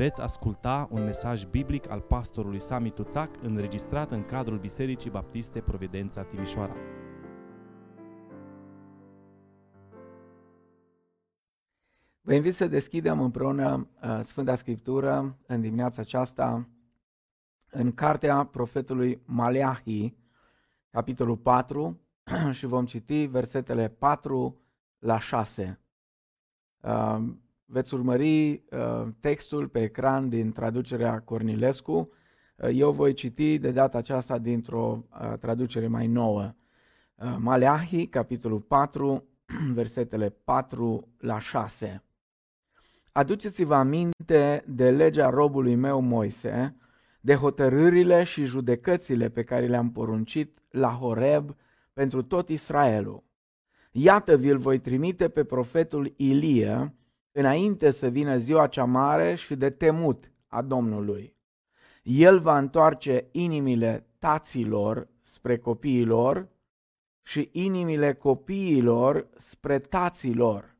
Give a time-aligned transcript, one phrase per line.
[0.00, 6.22] Veți asculta un mesaj biblic al pastorului Sami Tuțac înregistrat în cadrul Bisericii Baptiste Providența
[6.22, 6.74] Timișoara.
[12.20, 16.68] Vă invit să deschidem împreună uh, Sfânta Scriptură în dimineața aceasta
[17.70, 20.16] în cartea profetului Maleahi,
[20.90, 22.00] capitolul 4
[22.58, 24.60] și vom citi versetele 4
[24.98, 25.80] la 6.
[27.70, 32.10] Uh, veți urmări uh, textul pe ecran din traducerea Cornilescu.
[32.72, 35.04] Eu voi citi de data aceasta dintr-o
[35.40, 36.54] traducere mai nouă.
[37.38, 39.24] Maleahi, capitolul 4,
[39.74, 42.02] versetele 4 la 6.
[43.12, 46.76] Aduceți-vă aminte de legea robului meu Moise,
[47.20, 51.56] de hotărârile și judecățile pe care le-am poruncit la Horeb
[51.92, 53.22] pentru tot Israelul.
[53.92, 56.94] Iată, vi-l voi trimite pe profetul Ilie
[57.32, 61.36] înainte să vină ziua cea mare și de temut a Domnului.
[62.02, 66.48] El va întoarce inimile taților spre copiilor
[67.22, 70.76] și inimile copiilor spre taților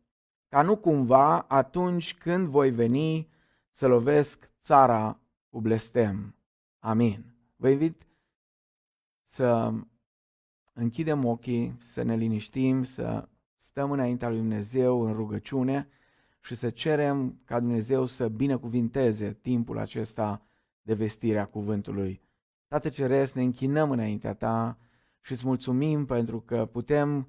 [0.51, 3.29] ca nu cumva atunci când voi veni
[3.69, 6.35] să lovesc țara cu blestem.
[6.79, 7.35] Amin.
[7.57, 8.07] Vă invit
[9.23, 9.73] să
[10.73, 15.89] închidem ochii, să ne liniștim, să stăm înaintea lui Dumnezeu în rugăciune
[16.41, 20.43] și să cerem ca Dumnezeu să binecuvinteze timpul acesta
[20.83, 22.21] de vestire a cuvântului.
[22.69, 24.79] Tată Ceresc, ne închinăm înaintea Ta
[25.21, 27.29] și îți mulțumim pentru că putem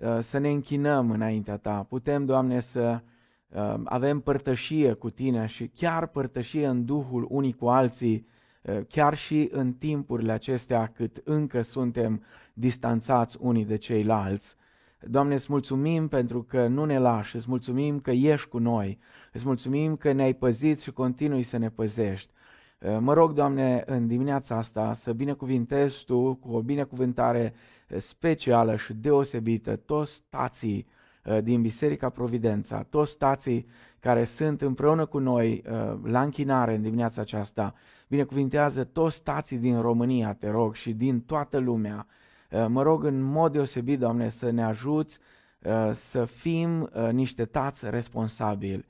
[0.00, 1.82] Uh, să ne închinăm înaintea Ta.
[1.88, 3.00] Putem, Doamne, să
[3.48, 8.26] uh, avem părtășie cu Tine și chiar părtășie în Duhul unii cu alții,
[8.62, 14.56] uh, chiar și în timpurile acestea cât încă suntem distanțați unii de ceilalți.
[15.08, 18.98] Doamne, îți mulțumim pentru că nu ne lași, îți mulțumim că ești cu noi,
[19.32, 22.30] îți mulțumim că ne-ai păzit și continui să ne păzești.
[22.98, 27.54] Mă rog, Doamne, în dimineața asta să binecuvintezi Tu cu o binecuvântare
[27.88, 30.86] specială și deosebită toți tații
[31.24, 33.66] uh, din Biserica Providența, toți tații
[34.00, 37.74] care sunt împreună cu noi uh, la închinare în dimineața aceasta.
[38.08, 42.06] Binecuvintează toți tații din România, te rog, și din toată lumea.
[42.50, 45.18] Uh, mă rog în mod deosebit, Doamne, să ne ajuți
[45.92, 48.86] să fim niște tați responsabili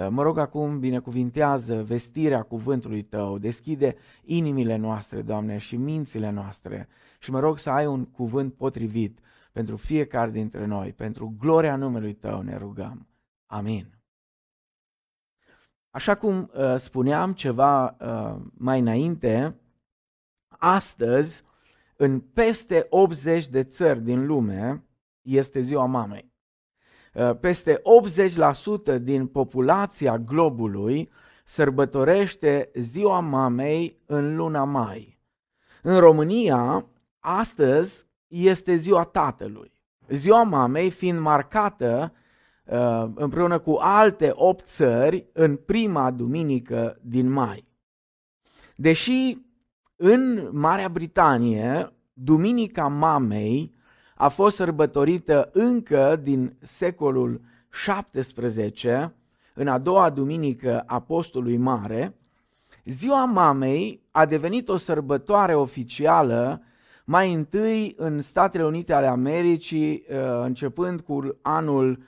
[0.00, 6.88] Uh, mă rog acum, binecuvintează vestirea cuvântului Tău, deschide inimile noastre, Doamne, și mințile noastre
[7.18, 9.18] și mă rog să ai un cuvânt potrivit
[9.52, 13.06] pentru fiecare dintre noi, pentru gloria numelui Tău ne rugăm.
[13.46, 13.86] Amin.
[15.90, 19.56] Așa cum uh, spuneam ceva uh, mai înainte,
[20.48, 21.44] astăzi,
[22.00, 24.84] în peste 80 de țări din lume,
[25.22, 26.32] este ziua mamei.
[27.14, 27.82] Uh, peste
[28.96, 31.10] 80% din populația globului
[31.44, 35.18] sărbătorește ziua mamei în luna mai.
[35.82, 36.86] În România,
[37.18, 39.72] astăzi este ziua tatălui.
[40.08, 42.12] Ziua mamei fiind marcată
[42.64, 47.68] uh, împreună cu alte 8 țări în prima duminică din mai.
[48.76, 49.38] Deși
[50.02, 53.74] în Marea Britanie, Duminica Mamei
[54.14, 57.40] a fost sărbătorită încă din secolul
[57.70, 59.14] 17,
[59.54, 62.14] în a doua duminică a postului mare,
[62.84, 66.62] ziua mamei a devenit o sărbătoare oficială
[67.04, 72.02] mai întâi în Statele Unite ale Americii, uh, începând cu anul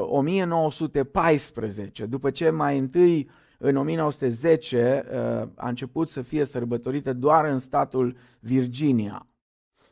[0.00, 7.44] 1914, uh, după ce mai întâi în 1910 uh, a început să fie sărbătorită doar
[7.44, 9.26] în statul Virginia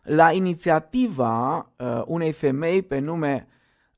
[0.07, 3.49] la inițiativa uh, unei femei pe nume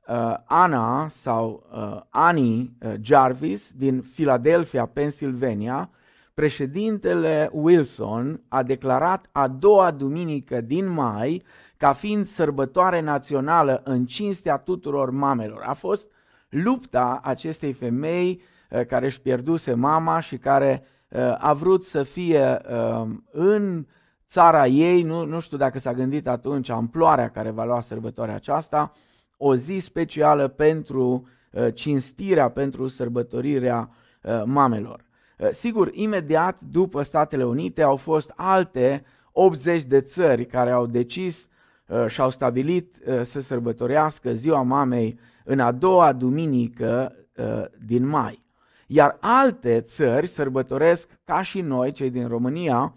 [0.08, 5.90] uh, Anna sau uh, Annie uh, Jarvis din Philadelphia, Pennsylvania,
[6.34, 11.42] președintele Wilson a declarat a doua duminică din mai
[11.76, 15.62] ca fiind sărbătoare națională în cinstea tuturor mamelor.
[15.62, 16.06] A fost
[16.48, 18.57] lupta acestei femei uh,
[18.88, 23.86] care își pierduse mama și care uh, a vrut să fie uh, în
[24.28, 28.92] țara ei, nu, nu știu dacă s-a gândit atunci amploarea care va lua sărbătoarea aceasta,
[29.36, 33.90] o zi specială pentru uh, cinstirea, pentru sărbătorirea
[34.22, 35.04] uh, mamelor.
[35.38, 41.48] Uh, sigur, imediat după Statele Unite au fost alte 80 de țări care au decis
[42.06, 47.16] și au stabilit să sărbătorească ziua mamei în a doua duminică
[47.86, 48.44] din mai.
[48.90, 52.94] Iar alte țări sărbătoresc, ca și noi, cei din România,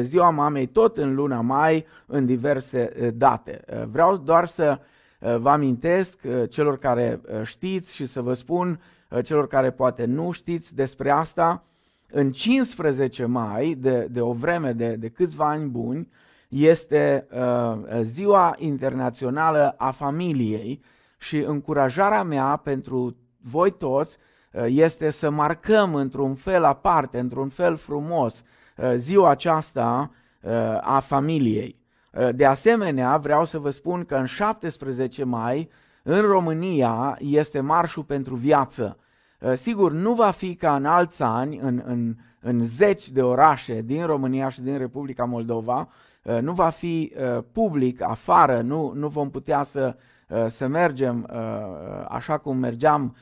[0.00, 3.64] ziua mamei tot în luna mai, în diverse date.
[3.90, 4.78] Vreau doar să
[5.38, 6.18] vă amintesc
[6.48, 8.80] celor care știți și să vă spun
[9.22, 11.64] celor care poate nu știți despre asta,
[12.10, 16.08] în 15 mai, de, de o vreme de, de câțiva ani buni,
[16.48, 20.82] este uh, Ziua Internațională a Familiei
[21.18, 24.27] și încurajarea mea pentru voi toți uh,
[24.66, 28.44] este să marcăm într-un fel aparte, într-un fel frumos,
[28.76, 30.10] uh, ziua aceasta
[30.40, 30.50] uh,
[30.80, 31.78] a familiei.
[32.12, 35.70] Uh, de asemenea, vreau să vă spun că în 17 mai,
[36.02, 38.98] în România, este Marșul pentru Viață.
[39.40, 43.80] Uh, sigur, nu va fi ca în alți ani, în, în, în zeci de orașe
[43.80, 45.88] din România și din Republica Moldova,
[46.22, 47.12] uh, nu va fi
[47.52, 49.96] public afară, nu, nu vom putea să,
[50.48, 51.30] să mergem
[52.08, 53.16] așa cum mergeam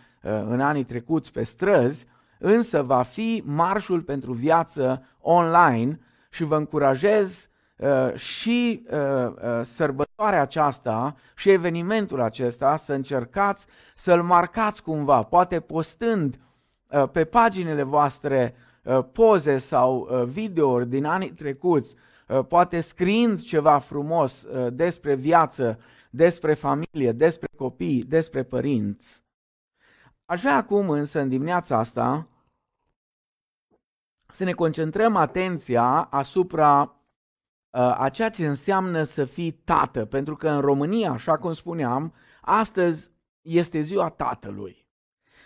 [0.48, 2.06] în anii trecuți pe străzi,
[2.38, 6.00] însă va fi marșul pentru viață online
[6.30, 14.22] și vă încurajez Uh, și uh, uh, sărbătoarea aceasta și evenimentul acesta să încercați să-l
[14.22, 16.38] marcați cumva, poate postând
[17.12, 18.54] pe paginile voastre
[19.12, 21.94] poze sau videouri din anii trecuți,
[22.48, 25.78] poate scriind ceva frumos despre viață,
[26.10, 29.25] despre familie, despre copii, despre părinți.
[30.26, 32.28] Aș vrea acum însă în dimineața asta
[34.32, 36.96] să ne concentrăm atenția asupra
[37.76, 42.14] Uh, a ceea ce înseamnă să fii tată, pentru că în România, așa cum spuneam,
[42.40, 43.10] astăzi
[43.42, 44.86] este ziua tatălui.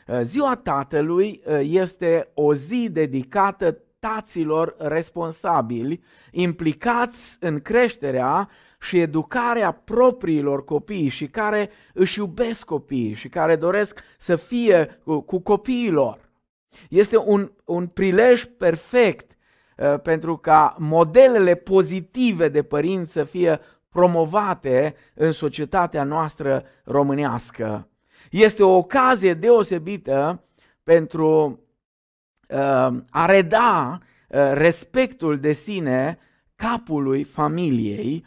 [0.07, 8.49] Uh, ziua tatălui uh, este o zi dedicată taților responsabili, implicați în creșterea
[8.81, 15.21] și educarea propriilor copii și care își iubesc copiii și care doresc să fie cu,
[15.21, 16.29] cu copiilor.
[16.89, 19.31] Este un, un prilej perfect
[19.81, 27.89] Uh, pentru ca modelele pozitive de părinți să fie promovate în societatea noastră românească.
[28.31, 30.45] Este o ocazie deosebită
[30.83, 31.61] pentru
[32.49, 36.19] uh, a reda uh, respectul de sine
[36.57, 38.27] capului familiei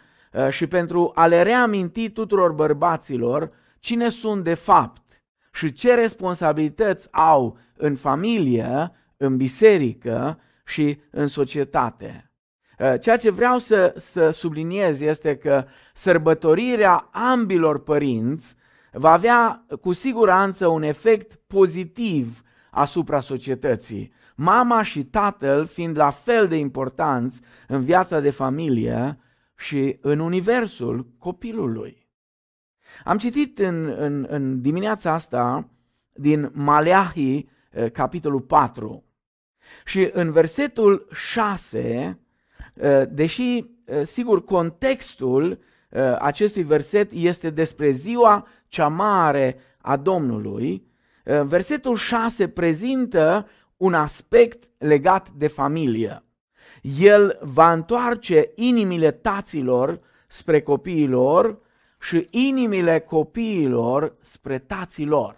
[0.50, 7.58] și pentru a le reaminti tuturor bărbaților cine sunt de fapt și ce responsabilități au
[7.78, 12.32] în familie, în biserică și în societate.
[12.80, 18.56] Uh, ceea ce vreau să, să subliniez este că sărbătorirea ambilor părinți
[18.92, 22.42] va avea cu siguranță un efect pozitiv
[22.72, 24.14] asupra societății.
[24.36, 29.18] Mama și tatăl fiind la fel de importanți în viața de familie
[29.64, 32.08] și în universul copilului.
[33.04, 35.70] Am citit în, în, în dimineața asta
[36.14, 39.04] din Maleahi, uh, capitolul 4,
[39.86, 42.20] și în versetul 6,
[42.82, 43.66] ă, deși
[44.00, 45.60] ă, sigur contextul
[45.94, 50.92] ă, acestui verset este despre ziua cea mare a Domnului,
[51.44, 56.24] versetul 6 prezintă un aspect legat de familie.
[57.00, 61.62] El va întoarce inimile taților spre copiilor
[62.00, 65.36] și inimile copiilor spre taților.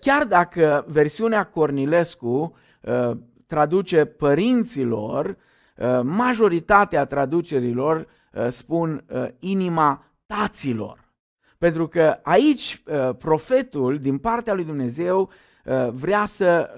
[0.00, 2.54] Chiar dacă versiunea Cornilescu
[2.88, 3.10] Uh,
[3.46, 9.04] traduce părinților, uh, majoritatea traducerilor uh, spun
[9.38, 11.06] inima taților.
[11.58, 12.82] Pentru că aici
[13.18, 15.30] profetul din partea lui Dumnezeu
[15.92, 16.70] vrea să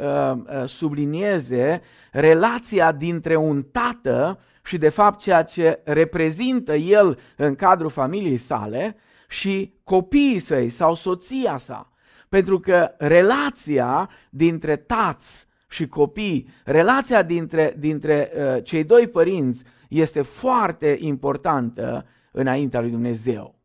[0.67, 1.83] sublinieze
[2.13, 8.97] relația dintre un tată și de fapt ceea ce reprezintă el în cadrul familiei sale
[9.29, 11.93] și copiii săi sau soția sa.
[12.29, 20.23] Pentru că relația dintre tați și copii, relația dintre, dintre uh, cei doi părinți este
[20.23, 23.59] foarte importantă înaintea lui Dumnezeu.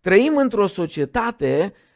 [0.00, 1.93] Trăim într-o societate uh,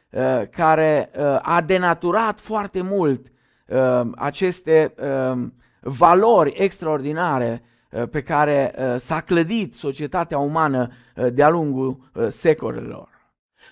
[0.51, 3.25] care uh, a denaturat foarte mult
[3.67, 5.47] uh, aceste uh,
[5.81, 13.09] valori extraordinare uh, pe care uh, s-a clădit societatea umană uh, de-a lungul uh, secolelor.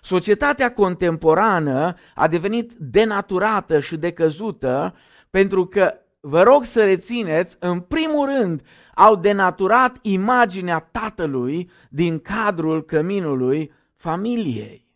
[0.02, 4.96] Societatea contemporană a devenit denaturată și decăzută
[5.30, 8.62] pentru că, vă rog să rețineți, în primul rând,
[8.96, 14.87] au denaturat imaginea tatălui din cadrul căminului familiei.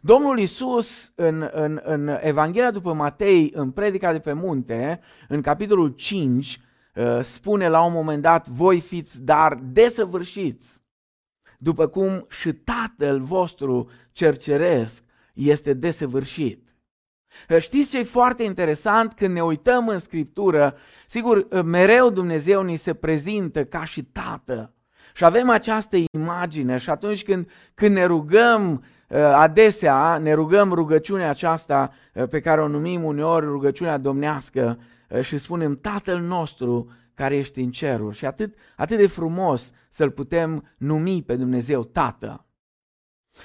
[0.00, 5.88] Domnul Isus în, în, în Evanghelia după Matei, în predica de pe munte, în capitolul
[5.88, 6.60] 5,
[6.94, 10.82] uh, spune la un moment dat, voi fiți dar desăvârșiți,
[11.58, 15.04] după cum și Tatăl vostru cerceresc
[15.34, 16.62] este desăvârșit.
[17.58, 20.76] Știți ce e foarte interesant când ne uităm în Scriptură?
[21.06, 24.72] Sigur, mereu Dumnezeu ni se prezintă ca și Tată.
[25.14, 31.30] Și avem această imagine și atunci când, când ne rugăm uh, adesea, ne rugăm rugăciunea
[31.30, 37.36] aceasta uh, pe care o numim uneori rugăciunea domnească, uh, și spunem Tatăl nostru care
[37.36, 38.16] ești în ceruri.
[38.16, 42.46] Și atât, atât de frumos să-L putem numi pe Dumnezeu Tată.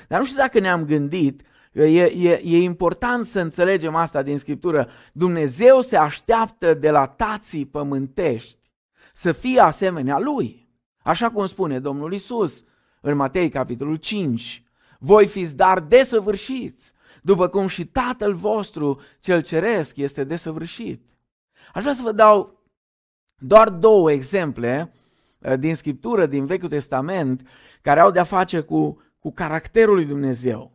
[0.08, 1.42] Dar nu știu dacă ne-am gândit,
[1.72, 4.90] e, e, e important să înțelegem asta din Scriptură.
[5.14, 8.72] Dumnezeu se așteaptă de la tații pământești
[9.14, 10.70] să fie asemenea Lui.
[10.98, 12.64] Așa cum spune Domnul Isus
[13.02, 14.64] în Matei capitolul 5.
[15.06, 21.02] Voi fiți dar desăvârșiți, după cum și Tatăl vostru cel ceresc este desăvârșit.
[21.74, 22.64] Aș vrea să vă dau
[23.38, 24.94] doar două exemple
[25.40, 27.48] uh, din Scriptură, din Vechiul Testament,
[27.82, 30.72] care au de-a face cu, cu caracterul lui Dumnezeu.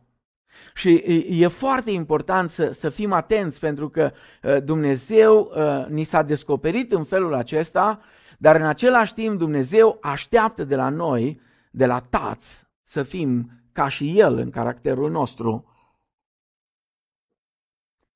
[0.75, 0.95] Și
[1.29, 6.93] e foarte important să, să fim atenți pentru că uh, Dumnezeu uh, ni s-a descoperit
[6.93, 8.01] în felul acesta,
[8.39, 13.89] dar în același timp Dumnezeu așteaptă de la noi, de la tați, să fim ca
[13.89, 15.65] și El în caracterul nostru.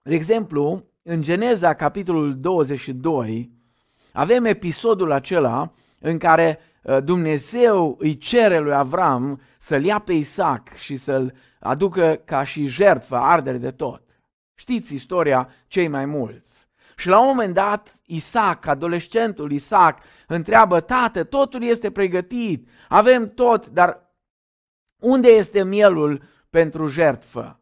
[0.02, 3.50] De exemplu, în Geneza, capitolul 22,
[4.12, 10.76] avem episodul acela în care uh, Dumnezeu îi cere lui Avram să-l ia pe Isaac
[10.76, 14.02] și să-l aducă ca și jertfă, ardere de tot.
[14.54, 16.69] Știți istoria cei mai mulți.
[16.97, 23.69] Și la un moment dat, Isaac, adolescentul Isaac, întreabă, tată, totul este pregătit, avem tot,
[23.69, 24.12] dar
[25.02, 27.61] unde este mielul pentru jertfă?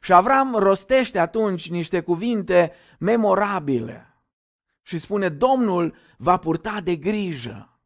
[0.00, 4.06] Și Avram rostește atunci niște cuvinte memorabile
[4.82, 7.80] și spune, Domnul va purta de grijă.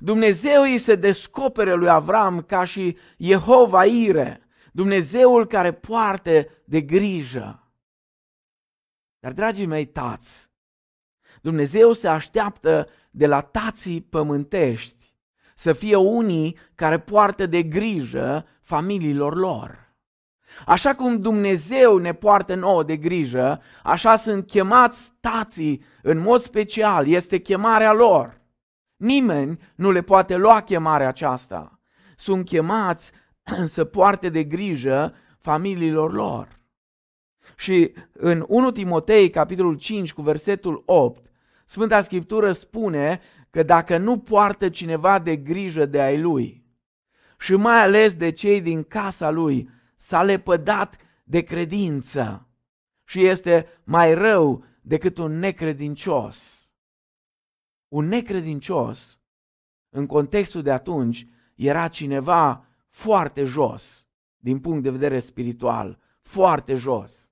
[0.00, 7.70] Dumnezeu îi se descopere lui Avram ca și Jehova Ire, Dumnezeul care poartă de grijă.
[9.18, 10.50] Dar, dragii mei tați,
[11.42, 15.05] Dumnezeu se așteaptă de la tații pământești
[15.58, 19.94] să fie unii care poartă de grijă familiilor lor.
[20.66, 27.06] Așa cum Dumnezeu ne poartă nouă de grijă, așa sunt chemați tații în mod special,
[27.06, 28.40] este chemarea lor.
[28.96, 31.80] Nimeni nu le poate lua chemarea aceasta.
[32.16, 33.12] Sunt chemați
[33.64, 36.48] să poarte de grijă familiilor lor.
[37.56, 41.30] Și în 1 Timotei, capitolul 5, cu versetul 8,
[41.68, 43.20] Sfânta Scriptură spune
[43.56, 46.64] că dacă nu poartă cineva de grijă de ai lui,
[47.38, 52.48] și mai ales de cei din casa lui, s-a lepădat de credință
[53.04, 56.68] și este mai rău decât un necredincios.
[57.88, 59.20] Un necredincios,
[59.88, 67.30] în contextul de atunci, era cineva foarte jos, din punct de vedere spiritual, foarte jos.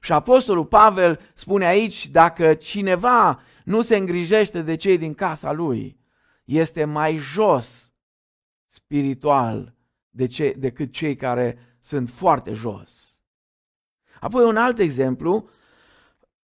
[0.00, 5.98] Și Apostolul Pavel spune aici, dacă cineva nu se îngrijește de cei din casa lui,
[6.44, 7.92] este mai jos
[8.66, 9.74] spiritual
[10.10, 13.20] de ce, decât cei care sunt foarte jos.
[14.20, 15.48] Apoi un alt exemplu,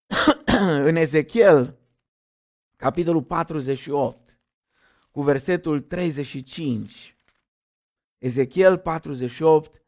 [0.89, 1.79] în Ezechiel,
[2.77, 4.39] capitolul 48,
[5.11, 7.17] cu versetul 35.
[8.19, 9.83] Ezechiel 48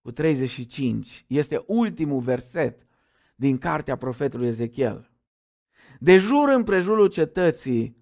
[0.00, 1.24] cu 35.
[1.26, 2.86] Este ultimul verset
[3.34, 5.07] din cartea profetului Ezechiel.
[5.98, 7.96] De jur împrejurul cetății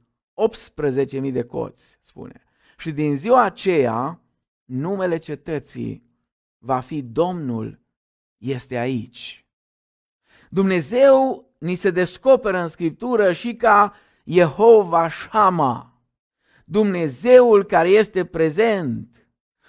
[1.23, 2.43] 18.000 de coți, spune.
[2.79, 4.21] Și din ziua aceea,
[4.65, 6.03] numele cetății
[6.59, 7.81] va fi Domnul
[8.39, 9.47] este aici.
[10.51, 16.01] Dumnezeu ni se descoperă în Scriptură și ca Jehova Shama,
[16.65, 19.29] Dumnezeul care este prezent,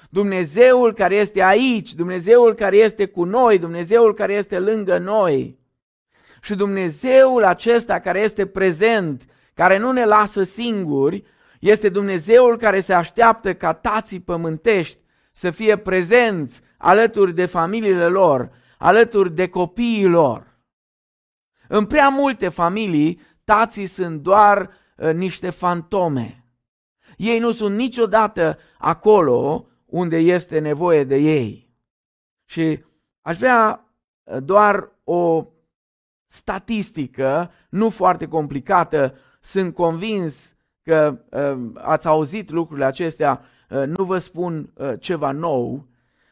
[0.09, 5.59] Dumnezeul care este aici, Dumnezeul care este cu noi, Dumnezeul care este lângă noi.
[6.41, 11.23] Și Dumnezeul acesta care este prezent, care nu ne lasă singuri,
[11.59, 14.99] este Dumnezeul care se așteaptă ca tații pământești
[15.31, 20.57] să fie prezenți alături de familiile lor, alături de copiii lor.
[21.67, 26.45] În prea multe familii, tații sunt doar uh, niște fantome.
[27.17, 31.75] Ei nu sunt niciodată acolo unde este nevoie de ei.
[32.45, 32.83] Și
[33.21, 33.91] aș vrea
[34.23, 35.45] uh, doar o
[36.27, 44.17] statistică, nu foarte complicată, sunt convins că uh, ați auzit lucrurile acestea, uh, nu vă
[44.17, 45.87] spun uh, ceva nou,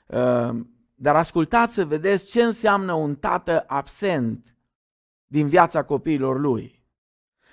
[0.07, 4.55] Ehm, dar ascultați să vedeți ce înseamnă un tată absent
[5.27, 6.83] din viața copiilor lui.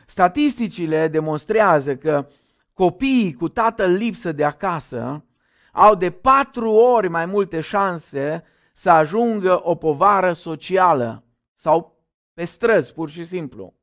[0.07, 2.27] Statisticile demonstrează că
[2.73, 5.25] copiii cu tatăl lipsă de acasă
[5.73, 12.02] au de patru ori mai multe șanse să ajungă o povară socială sau
[12.35, 13.75] pe străzi, pur și simplu.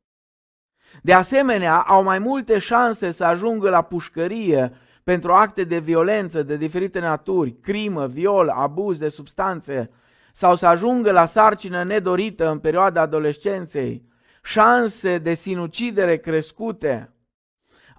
[1.02, 6.58] De asemenea, au mai multe șanse să ajungă la pușcărie pentru acte de violență de
[6.58, 9.90] diferite naturi, crimă, viol, abuz de substanțe,
[10.34, 14.08] sau să ajungă la sarcină nedorită în perioada adolescenței.
[14.44, 17.14] Șanse de sinucidere crescute,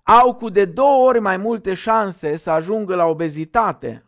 [0.03, 4.05] au cu de două ori mai multe șanse să ajungă la obezitate,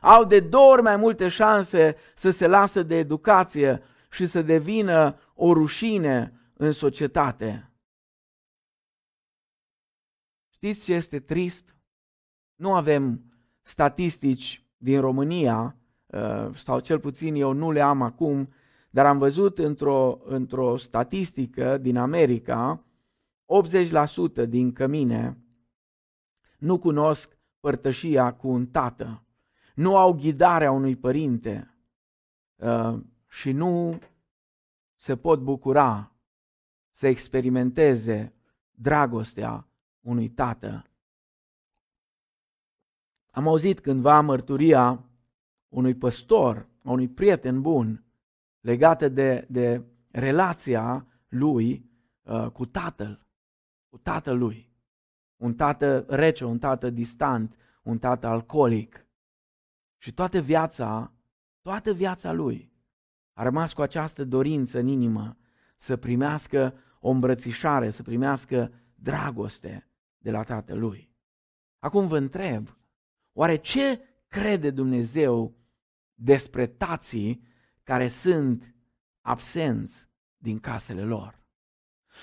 [0.00, 5.16] au de două ori mai multe șanse să se lasă de educație și să devină
[5.44, 7.70] o rușine în societate.
[10.50, 11.76] Știți ce este trist?
[12.54, 13.24] Nu avem
[13.62, 18.52] statistici din România, uh, sau cel puțin eu nu le am acum,
[18.90, 22.84] dar am văzut într-o, într-o statistică din America,
[24.42, 25.38] 80% din cămine
[26.58, 29.26] nu cunosc părtășia cu un tată,
[29.74, 31.76] nu au ghidarea unui părinte
[32.56, 33.98] uh, și nu
[35.02, 36.12] se pot bucura
[36.90, 38.34] să experimenteze
[38.70, 39.68] dragostea
[40.00, 40.90] unui tată.
[43.30, 45.04] Am auzit cândva mărturia
[45.68, 48.04] unui păstor, unui prieten bun,
[48.60, 51.90] legată de, de relația lui
[52.22, 53.26] uh, cu tatăl,
[53.88, 54.72] cu tatăl lui.
[55.36, 59.06] Un tată rece, un tată distant, un tată alcoolic.
[59.98, 61.12] Și toată viața,
[61.62, 62.71] toată viața lui
[63.32, 65.36] a rămas cu această dorință în inimă
[65.76, 71.10] să primească o îmbrățișare, să primească dragoste de la tatălui.
[71.78, 72.76] Acum vă întreb,
[73.32, 75.56] oare ce crede Dumnezeu
[76.14, 77.44] despre tații
[77.82, 78.74] care sunt
[79.20, 81.40] absenți din casele lor?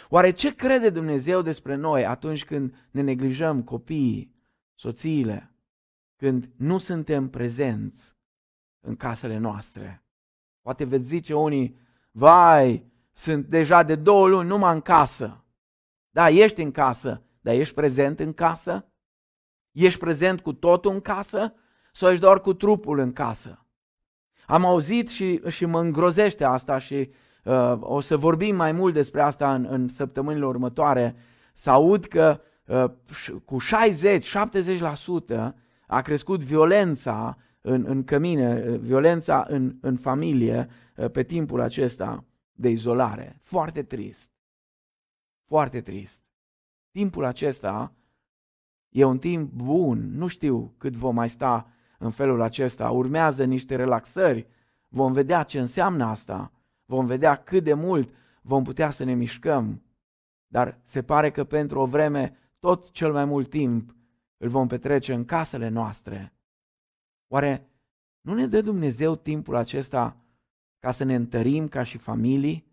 [0.10, 4.36] Oare ce crede Dumnezeu despre noi atunci când ne neglijăm copiii,
[4.76, 5.54] soțiile,
[6.16, 8.16] când nu suntem prezenți
[8.80, 10.04] în casele noastre?
[10.62, 11.78] Poate veți zice unii,
[12.12, 15.44] vai, sunt deja de două luni numai în casă.
[16.10, 18.86] Da, ești în casă, dar ești prezent în casă?
[19.72, 21.54] Ești prezent cu totul în casă?
[21.92, 23.66] Sau ești doar cu trupul în casă?
[24.46, 27.12] Am auzit și, și mă îngrozește asta și
[27.44, 31.16] uh, o să vorbim mai mult despre asta în, în săptămânile următoare.
[31.54, 32.86] Să aud că uh,
[33.46, 33.58] cu
[35.40, 35.54] 60-70%
[35.88, 42.26] a crescut violența în, în cămine, uh, violența în, în familie uh, pe timpul acesta
[42.52, 43.40] de izolare.
[43.44, 44.32] Foarte trist.
[45.46, 46.22] Foarte trist.
[46.92, 47.94] Timpul acesta
[48.90, 52.90] e un timp bun, nu știu cât vom mai sta în felul acesta.
[52.90, 54.48] Urmează niște relaxări,
[54.88, 56.52] vom vedea ce înseamnă asta,
[56.86, 59.84] vom vedea cât de mult vom putea să ne mișcăm.
[60.48, 63.96] Dar se pare că pentru o vreme, tot cel mai mult timp,
[64.38, 66.34] îl vom petrece în casele noastre.
[67.32, 67.70] Oare
[68.22, 70.18] nu ne dă Dumnezeu timpul acesta
[70.80, 72.66] ca să ne întărim ca și familii,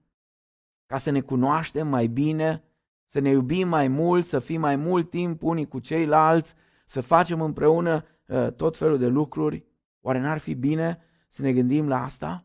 [0.87, 2.63] ca să ne cunoaștem mai bine,
[3.07, 6.55] să ne iubim mai mult, să fim mai mult timp unii cu ceilalți,
[6.87, 9.65] să facem împreună uh, tot felul de lucruri.
[10.01, 12.45] Oare n-ar fi bine să ne gândim la asta?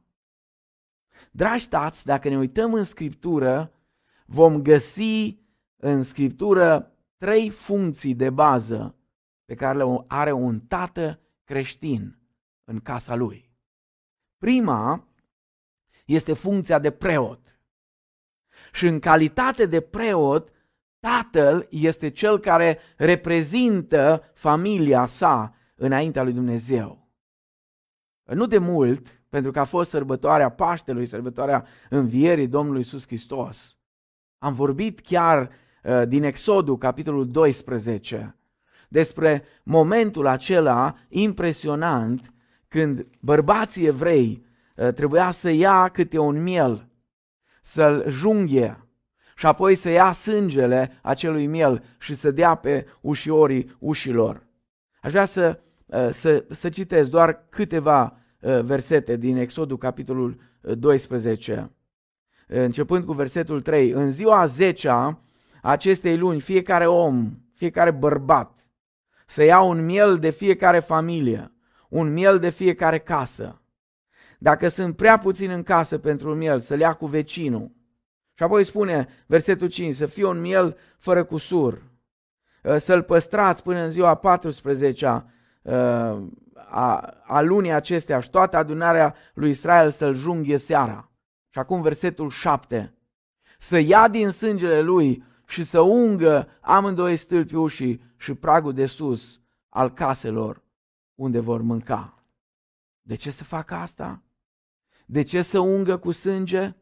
[1.32, 3.71] Dragi tați, dacă ne uităm în Scriptură,
[4.26, 5.39] vom găsi
[5.76, 8.95] în Scriptură trei funcții de bază
[9.45, 11.19] pe care le are un tată
[11.52, 12.20] creștin
[12.64, 13.52] în casa lui.
[14.38, 15.08] Prima
[16.06, 17.60] este funcția de preot.
[18.74, 20.50] Și în calitate de preot,
[21.00, 27.10] tatăl este cel care reprezintă familia sa înaintea lui Dumnezeu.
[28.24, 33.78] Nu de mult, pentru că a fost sărbătoarea Paștelui, sărbătoarea învierii Domnului Iisus Hristos.
[34.38, 35.50] Am vorbit chiar
[35.84, 38.36] uh, din Exodul, capitolul 12,
[38.91, 42.34] despre momentul acela impresionant
[42.67, 46.88] când bărbații evrei uh, trebuia să ia câte un miel,
[47.62, 48.88] să-l junghe
[49.36, 54.43] și apoi să ia sângele acelui miel și să dea pe ușiorii ușilor.
[55.01, 61.71] Aș vrea să, uh, să, să citesc doar câteva uh, versete din Exodul capitolul 12,
[62.47, 63.89] începând cu versetul 3.
[63.89, 65.19] În ziua 10
[65.62, 68.61] acestei luni, fiecare om, fiecare bărbat,
[69.32, 71.52] să ia un miel de fiecare familie
[71.91, 73.62] un miel de fiecare casă.
[74.39, 77.72] Dacă sunt prea puțin în casă pentru un miel, să-l ia cu vecinul.
[78.34, 81.82] Și apoi spune, versetul 5, să fie un miel fără cusur.
[82.63, 85.06] Uh, să-l păstrați până în ziua 14
[85.62, 85.74] uh,
[86.70, 91.12] a, a lunii acestea și toată adunarea lui Israel să-l junghe seara.
[91.50, 92.94] Și acum versetul 7.
[93.58, 99.42] Să ia din sângele lui și să ungă amândoi stâlpi ușii și pragul de sus
[99.70, 100.64] al caselor
[101.16, 102.24] unde vor mânca.
[103.02, 104.22] De ce să facă asta?
[105.06, 106.76] De ce să ungă cu sânge?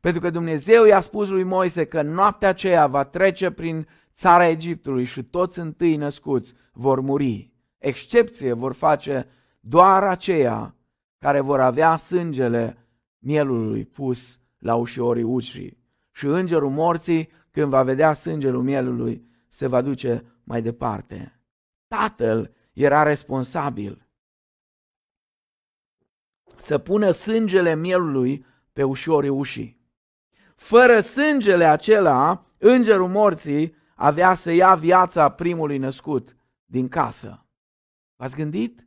[0.00, 5.04] Pentru că Dumnezeu i-a spus lui Moise că noaptea aceea va trece prin țara Egiptului
[5.04, 7.52] și toți întâi născuți vor muri.
[7.78, 9.28] Excepție vor face
[9.60, 10.74] doar aceia
[11.18, 12.86] care vor avea sângele
[13.18, 19.80] mielului pus la ușorii ușii și îngerul morții, când va vedea sângele mielului, se va
[19.80, 21.40] duce mai departe.
[21.86, 24.08] Tatăl era responsabil
[26.56, 29.80] să pună sângele mielului pe ușorii ușii.
[30.56, 37.46] Fără sângele acela, îngerul morții avea să ia viața primului născut din casă.
[38.16, 38.86] V-ați gândit?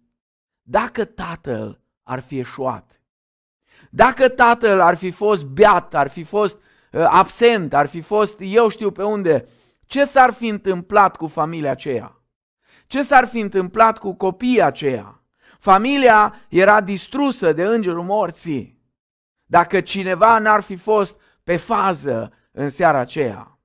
[0.62, 3.02] Dacă tatăl ar fi eșuat,
[3.90, 6.67] dacă tatăl ar fi fost beat, ar fi fost uh,
[7.04, 9.48] absent, ar fi fost eu știu pe unde,
[9.86, 12.22] ce s-ar fi întâmplat cu familia aceea?
[12.88, 15.22] Ce s-ar fi întâmplat cu copiii aceia?
[15.60, 18.82] Familia era distrusă de îngerul morții.
[19.46, 23.60] Dacă cineva n-ar fi fost pe fază în seara aceea.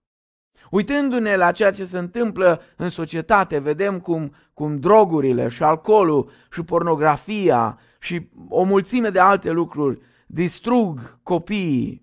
[0.71, 6.63] Uitându-ne la ceea ce se întâmplă în societate, vedem cum, cum drogurile și alcoolul și
[6.63, 12.02] pornografia și o mulțime de alte lucruri distrug copiii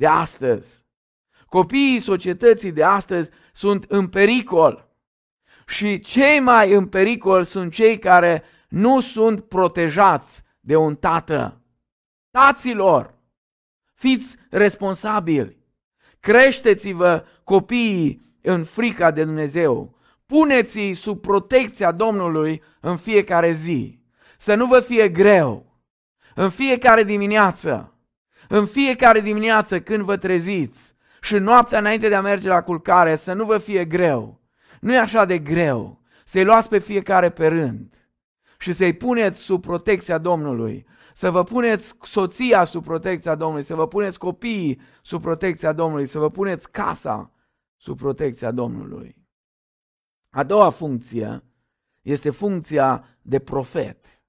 [0.00, 0.86] de astăzi.
[1.46, 4.88] Copiii societății de astăzi sunt în pericol.
[5.66, 11.60] Și cei mai în pericol sunt cei care nu sunt protejați de un tată.
[12.30, 13.14] Taților,
[13.94, 15.56] fiți responsabili.
[16.20, 19.98] Creșteți-vă copiii în frica de Dumnezeu.
[20.26, 23.98] Puneți-i sub protecția Domnului în fiecare zi.
[24.38, 25.82] Să nu vă fie greu.
[26.34, 27.94] În fiecare dimineață,
[28.48, 33.32] în fiecare dimineață când vă treziți și noaptea înainte de a merge la culcare, să
[33.32, 34.40] nu vă fie greu.
[34.80, 37.94] Nu e așa de greu să-i luați pe fiecare pe rând
[38.58, 43.88] și să-i puneți sub protecția Domnului, să vă puneți soția sub protecția Domnului, să vă
[43.88, 47.32] puneți copiii sub protecția Domnului, să vă puneți casa
[47.76, 49.16] sub protecția Domnului.
[50.30, 51.44] A doua funcție
[52.02, 54.22] este funcția de profet.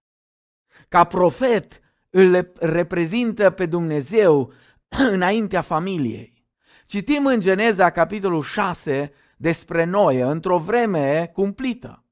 [0.89, 4.53] Ca profet îl reprezintă pe Dumnezeu
[5.13, 6.45] înaintea familiei.
[6.85, 12.05] Citim în Geneza, capitolul 6, despre Noe, într-o vreme cumplită.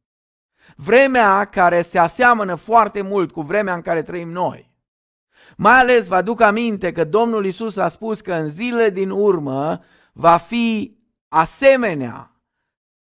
[0.76, 4.74] Vremea care se aseamănă foarte mult cu vremea în care trăim noi.
[5.58, 9.84] Mai ales vă aduc aminte că Domnul Isus a spus că în zile din urmă
[10.14, 12.42] va fi asemenea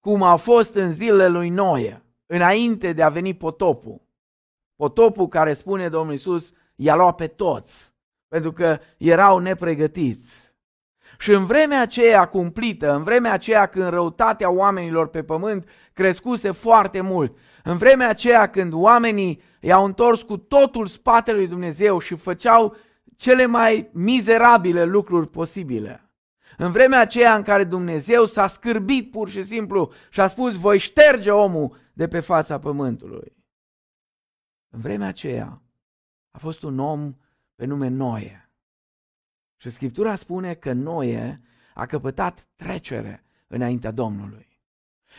[0.00, 4.02] cum a fost în zilele lui Noe, înainte de a veni potopul.
[4.76, 7.94] Potopul care spune Domnul Isus i-a luat pe toți,
[8.28, 10.54] pentru că erau nepregătiți.
[11.18, 17.00] Și în vremea aceea cumplită, în vremea aceea când răutatea oamenilor pe pământ crescuse foarte
[17.00, 22.76] mult, în vremea aceea când oamenii i-au întors cu totul spatele lui Dumnezeu și făceau
[23.16, 26.08] cele mai mizerabile lucruri posibile.
[26.56, 30.78] În vremea aceea în care Dumnezeu s-a scârbit pur și simplu și a spus voi
[30.78, 33.36] șterge omul de pe fața pământului.
[34.70, 35.63] În vremea aceea
[36.34, 37.14] a fost un om
[37.54, 38.50] pe nume Noe.
[39.56, 41.40] Și Scriptura spune că Noe
[41.74, 44.58] a căpătat trecere înaintea Domnului.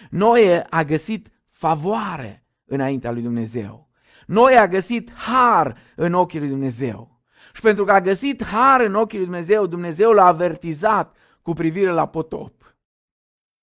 [0.10, 3.90] Noe a găsit favoare înaintea lui Dumnezeu.
[4.26, 7.20] Noe a găsit har în ochii lui Dumnezeu.
[7.54, 11.92] Și pentru că a găsit har în ochii lui Dumnezeu, Dumnezeu l-a avertizat cu privire
[11.92, 12.76] la potop.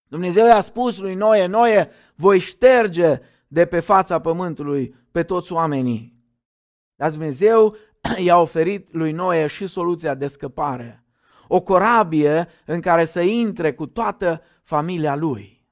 [0.09, 6.12] Dumnezeu i-a spus lui Noe, Noe, voi șterge de pe fața pământului pe toți oamenii.
[7.03, 7.77] Dar Dumnezeu
[8.27, 11.05] i-a oferit lui Noe și soluția de scăpare.
[11.49, 15.67] O corabie în care să intre cu toată familia lui.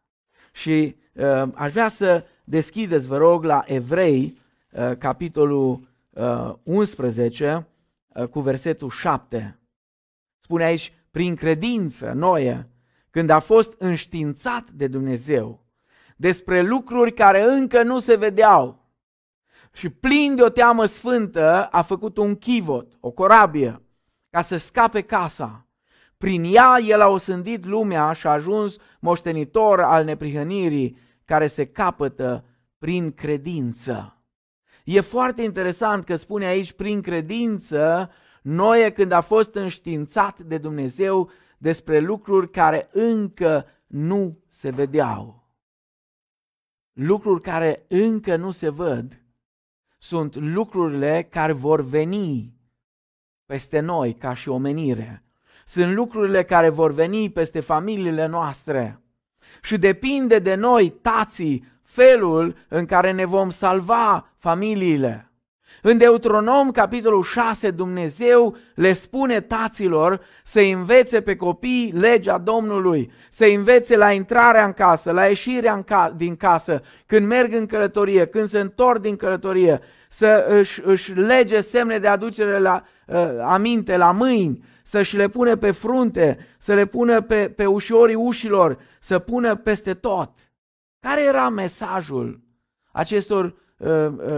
[0.53, 4.38] Și uh, aș vrea să deschideți, vă rog, la Evrei,
[4.73, 7.66] uh, capitolul uh, 11,
[8.09, 9.59] uh, cu versetul 7.
[10.40, 12.69] Spune aici, prin credință, Noe,
[13.11, 15.64] când a fost înștiințat de Dumnezeu
[16.16, 18.80] despre lucruri care încă nu se vedeau,
[19.72, 23.83] și plin de o teamă sfântă a făcut un chivot, o corabie,
[24.30, 25.66] ca să scape casa.
[26.16, 32.44] Prin ea el a osândit lumea și a ajuns moștenitor al neprihănirii care se capătă
[32.78, 34.22] prin credință.
[34.85, 38.11] E foarte interesant că spune aici prin credință,
[38.42, 45.48] Noe când a fost înștiințat de Dumnezeu despre lucruri care încă nu se vedeau.
[46.92, 49.20] Lucruri care încă nu se văd
[50.03, 52.55] sunt lucrurile care vor veni
[53.47, 55.25] peste noi ca și omenire.
[55.65, 59.01] Sunt lucrurile care vor veni peste familiile noastre.
[59.63, 65.30] Și depinde de noi, tații, felul în care ne vom salva familiile.
[65.83, 73.44] În Deuteronom, capitolul 6, Dumnezeu le spune taților să învețe pe copii legea Domnului, să
[73.44, 78.26] învețe la intrarea în casă, la ieșirea în ca- din casă, când merg în călătorie,
[78.26, 83.96] când se întorc din călătorie, să își, își lege semne de aducere la uh, aminte,
[83.96, 89.18] la mâini, să-și le pune pe frunte, să le pună pe, pe ușorii ușilor, să
[89.18, 90.30] pună peste tot.
[91.00, 92.40] Care era mesajul
[92.92, 93.52] acestor Uh, uh,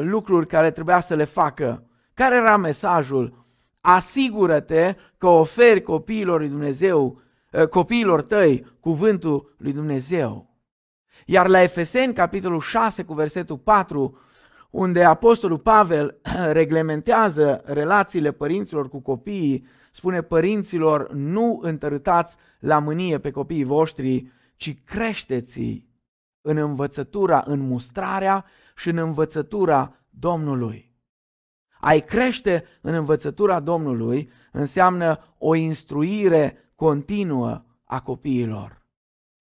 [0.00, 1.86] lucruri care trebuia să le facă.
[2.14, 3.46] Care era mesajul?
[3.80, 7.20] Asigură-te că oferi copiilor lui Dumnezeu,
[7.52, 10.50] uh, copiilor tăi, cuvântul lui Dumnezeu.
[11.26, 14.18] Iar la Efeseni, capitolul 6, cu versetul 4,
[14.70, 16.20] unde Apostolul Pavel
[16.60, 24.26] reglementează relațiile părinților cu copiii, spune părinților, nu întărâtați la mânie pe copiii voștri,
[24.56, 25.86] ci creșteți
[26.40, 28.44] în învățătura, în mustrarea
[28.76, 30.96] și în învățătura Domnului.
[31.80, 38.86] Ai crește în învățătura Domnului înseamnă o instruire continuă a copiilor.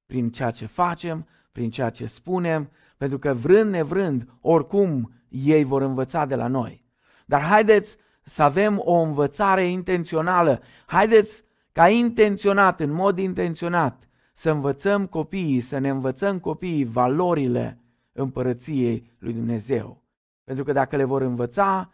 [0.06, 5.82] Prin ceea ce facem, prin ceea ce spunem, pentru că vrând nevrând, oricum ei vor
[5.82, 6.86] învăța de la noi.
[7.26, 10.62] Dar haideți să avem o învățare intențională.
[10.86, 17.81] Haideți ca intenționat, în mod intenționat, să învățăm copiii, să ne învățăm copiii valorile
[18.12, 20.04] împărăției lui Dumnezeu.
[20.44, 21.94] Pentru că dacă le vor învăța,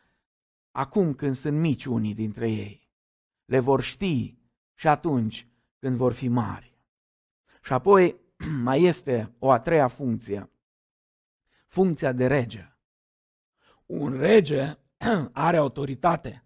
[0.72, 2.90] acum când sunt mici unii dintre ei,
[3.46, 4.38] le vor ști
[4.74, 5.48] și atunci
[5.80, 6.78] când vor fi mari.
[7.62, 8.16] Și apoi
[8.64, 10.50] mai este o a treia funcție,
[11.68, 12.76] funcția de rege.
[13.86, 14.78] Un rege
[15.32, 16.44] are autoritate.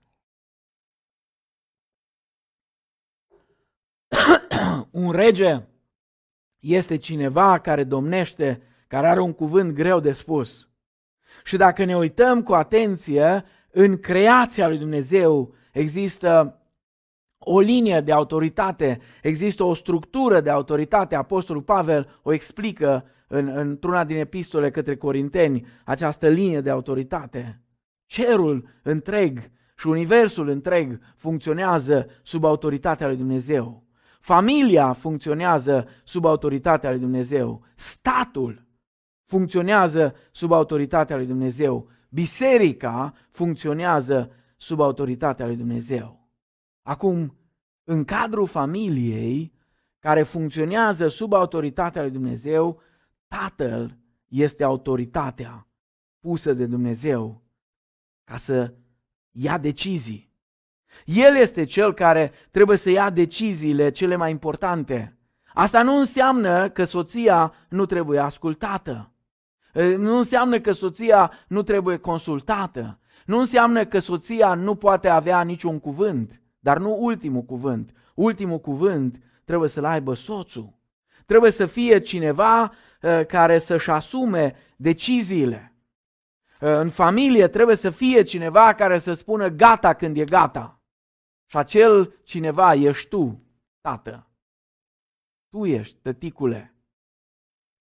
[4.92, 5.68] Un rege
[6.60, 10.70] este cineva care domnește care are un cuvânt greu de spus.
[11.44, 16.62] Și dacă ne uităm cu atenție, în creația lui Dumnezeu există
[17.38, 21.16] o linie de autoritate, există o structură de autoritate.
[21.16, 27.62] Apostolul Pavel o explică în, într-una din epistole către Corinteni, această linie de autoritate.
[28.06, 33.84] Cerul întreg și universul întreg funcționează sub autoritatea lui Dumnezeu.
[34.20, 37.64] Familia funcționează sub autoritatea lui Dumnezeu.
[37.76, 38.70] Statul
[39.32, 41.90] funcționează sub autoritatea lui Dumnezeu.
[42.10, 46.30] Biserica funcționează sub autoritatea lui Dumnezeu.
[46.82, 47.38] Acum,
[47.84, 49.54] în cadrul familiei
[50.00, 52.82] care funcționează sub autoritatea lui Dumnezeu,
[53.28, 55.68] tatăl este autoritatea
[56.20, 57.44] pusă de Dumnezeu
[58.24, 58.74] ca să
[59.32, 60.34] ia decizii.
[61.06, 65.18] El este cel care trebuie să ia deciziile cele mai importante.
[65.54, 69.12] Asta nu înseamnă că soția nu trebuie ascultată.
[69.74, 73.00] Nu înseamnă că soția nu trebuie consultată.
[73.26, 77.94] Nu înseamnă că soția nu poate avea niciun cuvânt, dar nu ultimul cuvânt.
[78.16, 80.80] Ultimul cuvânt trebuie să-l aibă soțul.
[81.26, 82.74] Trebuie să fie cineva
[83.28, 85.76] care să-și asume deciziile.
[86.60, 90.82] În familie trebuie să fie cineva care să spună gata când e gata.
[91.46, 93.44] Și acel cineva ești tu,
[93.82, 94.30] tată.
[95.50, 96.76] Tu ești, tăticule.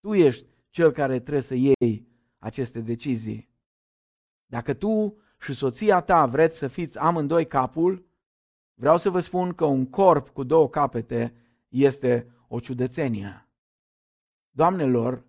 [0.01, 3.51] Tu ești cel care trebuie să iei aceste decizii.
[4.47, 8.07] Dacă tu și soția ta vreți să fiți amândoi capul,
[8.75, 11.35] vreau să vă spun că un corp cu două capete
[11.69, 13.49] este o ciudățenie.
[14.51, 15.25] Doamnelor,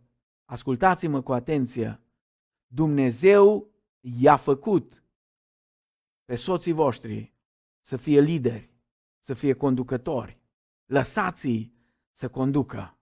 [0.45, 2.01] ascultați-mă cu atenție.
[2.67, 5.03] Dumnezeu i-a făcut
[6.25, 7.33] pe soții voștri
[7.79, 8.69] să fie lideri,
[9.19, 10.39] să fie conducători.
[10.85, 11.73] Lăsați-i
[12.11, 12.95] să conducă.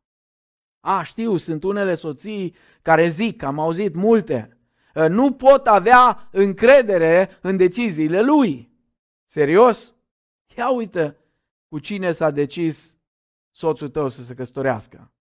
[0.80, 4.58] A, știu, sunt unele soții care zic, am auzit multe,
[4.96, 8.72] ă, nu pot avea încredere în deciziile lui.
[9.26, 9.96] Serios?
[10.58, 11.18] Ia uite
[11.68, 12.98] cu cine s-a decis
[13.52, 15.12] soțul tău să se căsătorească.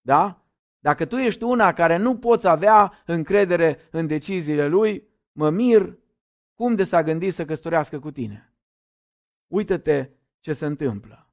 [0.00, 0.42] Da?
[0.78, 5.98] Dacă tu ești una care nu poți avea încredere în deciziile lui, mă mir
[6.54, 8.52] cum de s-a gândit să căsătorească cu tine.
[9.46, 11.30] Uită-te ce se întâmplă.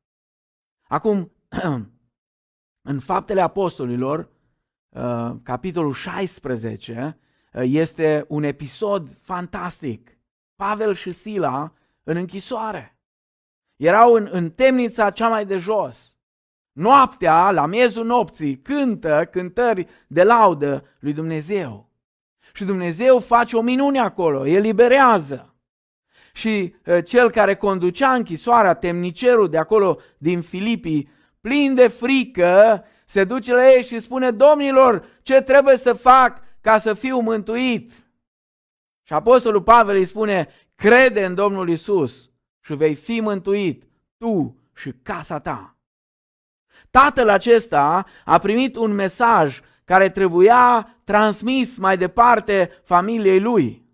[0.83, 1.31] Acum,
[2.87, 4.29] În Faptele Apostolilor,
[4.89, 7.17] uh, capitolul 16,
[7.53, 10.17] uh, este un episod fantastic.
[10.55, 12.99] Pavel și Sila în închisoare.
[13.75, 16.17] Erau în, în temnița cea mai de jos.
[16.71, 21.89] Noaptea, la miezul nopții, cântă cântări de laudă lui Dumnezeu.
[22.53, 25.55] Și Dumnezeu face o minune acolo, eliberează.
[26.33, 31.13] Și uh, cel care conducea închisoarea, temnicerul de acolo din Filipii,
[31.45, 36.77] plin de frică, se duce la ei și spune, domnilor, ce trebuie să fac ca
[36.77, 37.91] să fiu mântuit?
[39.03, 42.29] Și Apostolul Pavel îi spune, crede în Domnul Isus
[42.59, 43.83] și vei fi mântuit,
[44.17, 45.77] tu și casa ta.
[46.89, 53.85] Tatăl acesta a primit un mesaj care trebuia transmis mai departe familiei lui.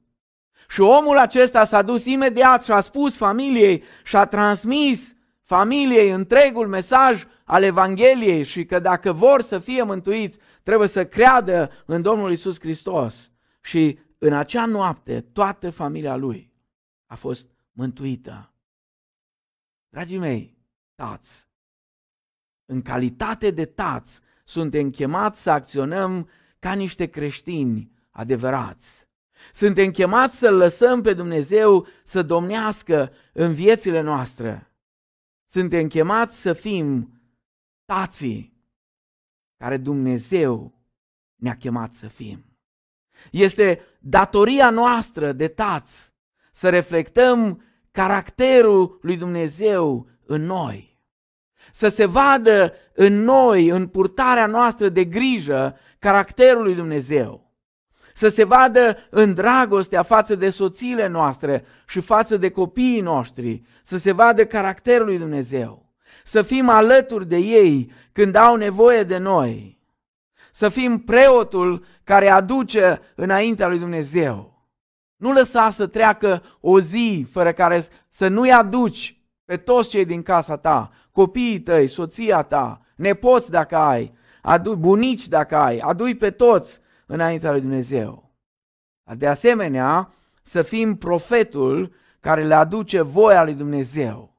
[0.67, 5.15] Și omul acesta s-a dus imediat și a spus familiei și a transmis
[5.51, 11.71] familiei întregul mesaj al Evangheliei și că dacă vor să fie mântuiți, trebuie să creadă
[11.85, 13.31] în Domnul Isus Hristos.
[13.61, 16.53] Și în acea noapte, toată familia lui
[17.05, 18.53] a fost mântuită.
[19.89, 20.57] Dragii mei,
[20.95, 21.47] tați,
[22.65, 29.07] în calitate de tați, suntem chemați să acționăm ca niște creștini adevărați.
[29.53, 34.70] Suntem chemați să lăsăm pe Dumnezeu să domnească în viețile noastre.
[35.51, 37.21] Suntem chemați să fim
[37.85, 38.53] tații
[39.57, 40.73] care Dumnezeu
[41.35, 42.45] ne-a chemat să fim.
[43.31, 46.13] Este datoria noastră de tați
[46.51, 50.99] să reflectăm caracterul lui Dumnezeu în noi.
[51.71, 57.50] Să se vadă în noi, în purtarea noastră de grijă, caracterul lui Dumnezeu
[58.13, 63.97] să se vadă în dragostea față de soțiile noastre și față de copiii noștri, să
[63.97, 65.93] se vadă caracterul lui Dumnezeu,
[66.23, 69.79] să fim alături de ei când au nevoie de noi,
[70.51, 74.51] să fim preotul care aduce înaintea lui Dumnezeu.
[75.15, 80.23] Nu lăsa să treacă o zi fără care să nu-i aduci pe toți cei din
[80.23, 86.31] casa ta, copiii tăi, soția ta, nepoți dacă ai, adu- bunici dacă ai, adui pe
[86.31, 86.79] toți
[87.11, 88.31] înaintea lui Dumnezeu.
[89.15, 94.35] De asemenea, să fim profetul care le aduce voia lui Dumnezeu.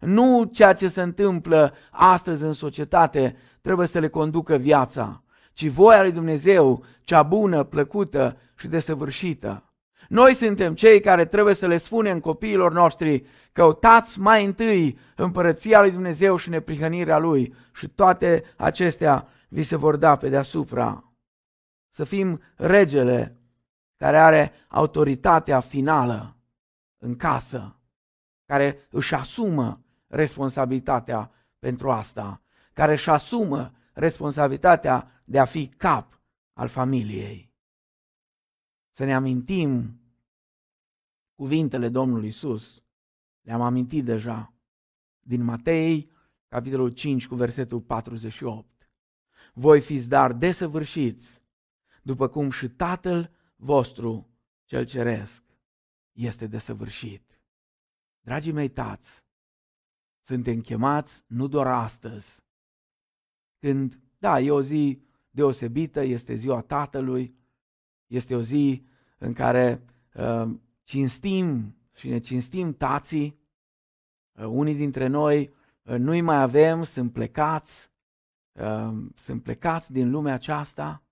[0.00, 6.02] Nu ceea ce se întâmplă astăzi în societate trebuie să le conducă viața, ci voia
[6.02, 9.72] lui Dumnezeu, cea bună, plăcută și desăvârșită.
[10.08, 15.90] Noi suntem cei care trebuie să le spunem copiilor noștri, căutați mai întâi împărăția lui
[15.90, 21.13] Dumnezeu și neprihănirea lui și toate acestea vi se vor da pe deasupra
[21.94, 23.38] să fim regele
[23.96, 26.36] care are autoritatea finală
[26.98, 27.80] în casă,
[28.46, 36.20] care își asumă responsabilitatea pentru asta, care își asumă responsabilitatea de a fi cap
[36.52, 37.52] al familiei.
[38.90, 40.00] Să ne amintim
[41.34, 42.82] cuvintele Domnului Isus,
[43.40, 44.52] le-am amintit deja,
[45.20, 46.10] din Matei,
[46.48, 48.90] capitolul 5, cu versetul 48.
[49.52, 51.43] Voi fiți dar desăvârșiți
[52.04, 54.28] după cum și Tatăl vostru
[54.64, 55.42] cel ceresc
[56.12, 57.40] este desăvârșit.
[58.20, 59.24] Dragii mei tați,
[60.22, 62.42] suntem chemați nu doar astăzi,
[63.58, 67.34] când, da, e o zi deosebită, este ziua Tatălui,
[68.06, 68.86] este o zi
[69.18, 70.50] în care uh,
[70.82, 73.38] cinstim și ne cinstim tații,
[74.32, 77.90] uh, unii dintre noi uh, nu-i mai avem, sunt plecați,
[78.52, 81.03] uh, sunt plecați din lumea aceasta,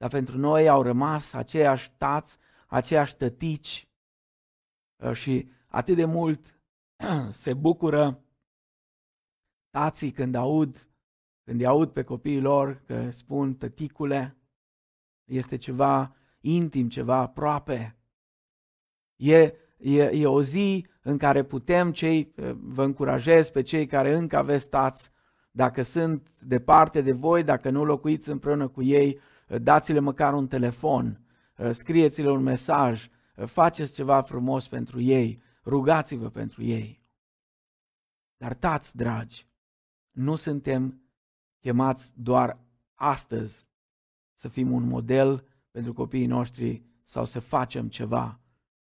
[0.00, 3.88] dar pentru noi au rămas aceiași tați, aceiași tătici
[4.96, 6.60] uh, și atât de mult
[7.32, 8.24] se bucură
[9.70, 10.88] tații când aud,
[11.44, 14.36] când îi aud pe copiii lor că spun tăticule,
[15.24, 17.96] este ceva intim, ceva aproape.
[19.16, 24.16] E, e, e o zi în care putem, cei, uh, vă încurajez pe cei care
[24.16, 25.10] încă aveți tați,
[25.50, 29.20] dacă sunt departe de voi, dacă nu locuiți împreună cu ei,
[29.58, 31.20] dați-le măcar un telefon,
[31.56, 37.02] uh, scrieți-le un mesaj, uh, faceți ceva frumos pentru ei, rugați-vă pentru ei.
[38.36, 39.46] Dar tați, dragi,
[40.10, 41.02] nu suntem
[41.60, 42.58] chemați doar
[42.94, 43.66] astăzi
[44.32, 48.40] să fim un model pentru copiii noștri sau să facem ceva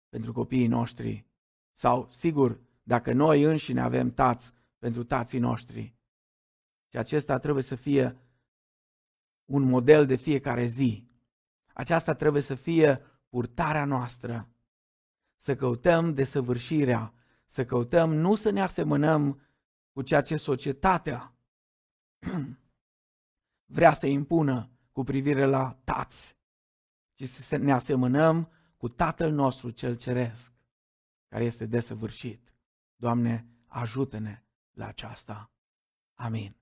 [0.09, 1.27] pentru copiii noștri.
[1.73, 5.95] Sau, sigur, dacă noi înșine avem tați pentru tații noștri.
[6.87, 8.17] Și acesta trebuie să fie
[9.51, 11.09] un model de fiecare zi.
[11.73, 14.49] Aceasta trebuie să fie purtarea noastră.
[15.37, 17.13] Să căutăm desăvârșirea,
[17.47, 19.41] să căutăm nu să ne asemănăm
[19.93, 21.35] cu ceea ce societatea
[23.77, 26.37] vrea să impună cu privire la tați,
[27.15, 30.53] ci să ne asemănăm cu Tatăl nostru cel Ceresc,
[31.29, 32.53] care este desăvârșit.
[32.97, 35.51] Doamne, ajută-ne la aceasta.
[36.15, 36.60] Amin.